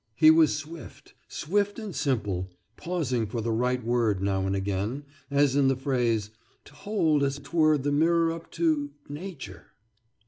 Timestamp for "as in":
5.29-5.67